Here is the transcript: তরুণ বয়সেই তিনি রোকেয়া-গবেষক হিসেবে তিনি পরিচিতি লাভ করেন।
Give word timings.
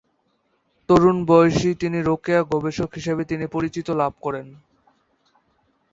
তরুণ 0.89 1.17
বয়সেই 1.25 1.75
তিনি 1.75 1.97
রোকেয়া-গবেষক 2.01 2.89
হিসেবে 2.93 3.23
তিনি 3.25 3.45
পরিচিতি 3.47 3.91
লাভ 3.95 4.13
করেন। 4.21 4.47